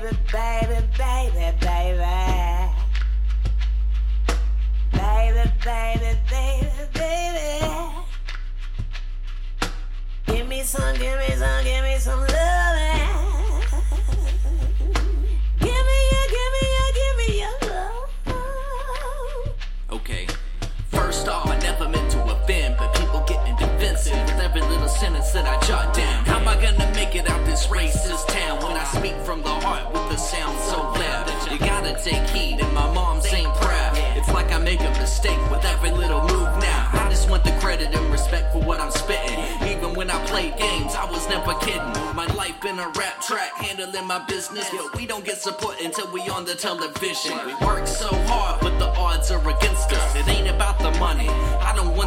baby, 0.00 0.16
baby, 0.30 0.86
baby, 0.98 1.56
baby. 1.60 2.04
Baby, 4.92 5.50
baby, 5.64 6.18
baby, 6.30 6.68
baby. 6.92 7.48
Give 10.26 10.46
me 10.48 10.62
some, 10.62 10.94
give 10.96 11.18
me 11.18 11.34
some, 11.36 11.64
give 11.64 11.82
me 11.82 11.96
some 11.98 12.20
loving. 12.20 13.06
Give 15.60 15.84
me 15.88 15.98
your, 16.12 16.26
give 16.34 16.52
me 16.52 16.62
your, 16.74 16.90
give 16.98 17.16
me 17.18 17.28
your 17.40 17.56
love. 17.70 18.10
Okay. 19.92 20.26
First 20.88 21.28
off, 21.28 21.46
I 21.46 21.58
never 21.60 21.88
meant 21.88 22.10
to 22.12 22.22
offend, 22.24 22.76
but 22.76 22.94
people 22.94 23.24
getting 23.26 23.56
defensive 23.56 24.12
with 24.12 24.40
every 24.40 24.60
little 24.62 24.88
sentence 24.88 25.32
that 25.32 25.46
I 25.46 25.58
jot 25.66 25.94
down. 25.94 26.25
It 27.16 27.26
out 27.30 27.46
this 27.46 27.66
racist 27.68 28.28
town 28.28 28.62
when 28.62 28.76
I 28.76 28.84
speak 28.84 29.14
from 29.24 29.40
the 29.40 29.48
heart 29.48 29.90
with 29.90 30.06
the 30.10 30.18
sound 30.18 30.58
so 30.60 30.76
loud? 30.76 31.50
You 31.50 31.58
gotta 31.58 31.94
take 32.04 32.28
heed, 32.28 32.60
and 32.60 32.74
my 32.74 32.92
mom's 32.92 33.24
ain't 33.32 33.54
proud. 33.54 33.96
It's 34.18 34.28
like 34.28 34.52
I 34.52 34.58
make 34.58 34.80
a 34.80 34.90
mistake 35.00 35.40
with 35.50 35.64
every 35.64 35.92
little 35.92 36.20
move 36.20 36.52
now. 36.60 36.90
I 36.92 37.08
just 37.08 37.30
want 37.30 37.42
the 37.42 37.52
credit 37.52 37.96
and 37.96 38.12
respect 38.12 38.52
for 38.52 38.60
what 38.60 38.80
I'm 38.80 38.90
spitting. 38.90 39.38
Even 39.66 39.94
when 39.94 40.10
I 40.10 40.22
play 40.26 40.52
games, 40.58 40.94
I 40.94 41.10
was 41.10 41.26
never 41.30 41.54
kidding. 41.54 41.80
My 42.14 42.26
life 42.36 42.60
been 42.60 42.78
a 42.78 42.88
rap 42.90 43.22
track, 43.22 43.52
handling 43.54 44.06
my 44.06 44.22
business, 44.26 44.68
but 44.70 44.94
we 44.94 45.06
don't 45.06 45.24
get 45.24 45.38
support 45.38 45.80
until 45.80 46.12
we 46.12 46.20
on 46.28 46.44
the 46.44 46.54
television. 46.54 47.32
We 47.46 47.54
work 47.66 47.86
so 47.86 48.08
hard, 48.28 48.60
but 48.60 48.78
the 48.78 48.88
odds 48.88 49.30
are 49.30 49.40
against 49.40 49.90
us. 49.90 50.16
It 50.16 50.28
ain't 50.28 50.48
about 50.48 50.78
the 50.80 50.90
money. 51.00 51.30
I 51.30 51.72
don't 51.74 51.96
want 51.96 52.05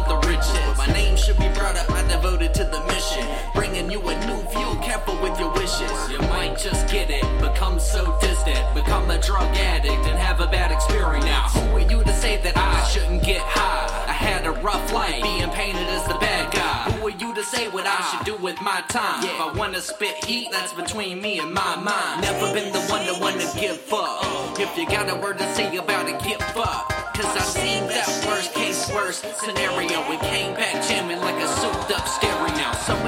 your 5.40 5.50
wishes. 5.54 6.10
You 6.10 6.18
might 6.28 6.58
just 6.58 6.86
get 6.92 7.08
it, 7.10 7.24
become 7.40 7.80
so 7.80 8.16
distant, 8.20 8.62
become 8.74 9.10
a 9.10 9.18
drug 9.18 9.48
addict, 9.56 10.04
and 10.06 10.18
have 10.18 10.40
a 10.40 10.46
bad 10.46 10.70
experience. 10.70 11.24
Now, 11.24 11.48
who 11.48 11.76
are 11.76 11.80
you 11.80 12.04
to 12.04 12.12
say 12.12 12.36
that 12.42 12.56
I 12.56 12.84
shouldn't 12.84 13.22
get 13.22 13.40
high? 13.40 13.88
I 14.06 14.12
had 14.12 14.46
a 14.46 14.52
rough 14.52 14.92
life, 14.92 15.22
being 15.22 15.48
painted 15.50 15.88
as 15.88 16.04
the 16.06 16.18
bad 16.18 16.52
guy. 16.52 16.92
Who 16.92 17.06
are 17.06 17.16
you 17.22 17.34
to 17.34 17.42
say 17.42 17.68
what 17.68 17.86
I 17.86 18.00
should 18.10 18.26
do 18.26 18.36
with 18.36 18.60
my 18.60 18.82
time? 18.88 19.24
If 19.24 19.40
I 19.40 19.50
wanna 19.56 19.80
spit 19.80 20.22
heat, 20.24 20.48
that's 20.52 20.74
between 20.74 21.22
me 21.22 21.40
and 21.40 21.52
my 21.52 21.76
mind. 21.76 22.20
Never 22.20 22.52
been 22.52 22.72
the 22.72 22.80
one 22.92 23.06
to 23.06 23.18
wanna 23.18 23.48
give 23.58 23.80
up. 23.92 24.60
If 24.60 24.76
you 24.76 24.86
got 24.86 25.08
a 25.08 25.16
word 25.16 25.38
to 25.38 25.54
say 25.54 25.74
about 25.76 26.06
it, 26.08 26.22
give 26.22 26.42
up. 26.56 26.92
Cause 27.16 27.36
I 27.36 27.40
seen 27.40 27.86
that 27.88 28.08
worst 28.26 28.52
case, 28.54 28.92
worst 28.92 29.24
scenario. 29.40 30.00
It 30.12 30.20
came 30.20 30.54
back 30.54 30.82
jamming 30.86 31.20
like 31.20 31.36
a 31.36 31.48
souped 31.48 31.90
up 31.92 32.06
stereo 32.06 32.29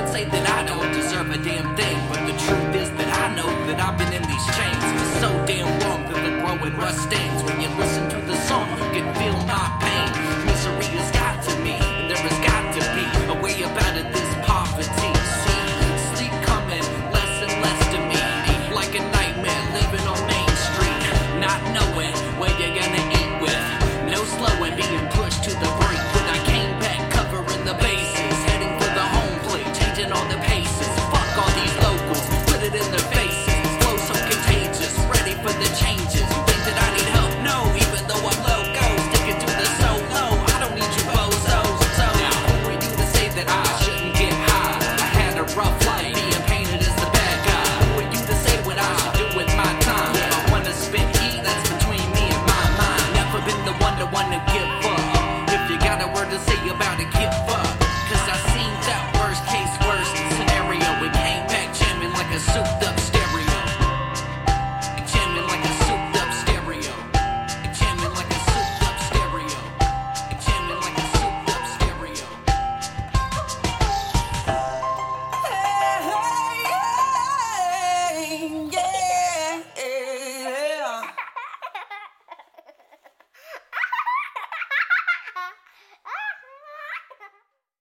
would 0.03 0.13
say 0.13 0.25
that 0.25 0.49
I 0.51 0.65
don't 0.65 0.93
deserve 0.93 1.31
a 1.31 1.39
damn 1.39 1.77
thing, 1.77 1.97
but 2.09 2.27
the 2.27 2.33
truth. 2.39 2.62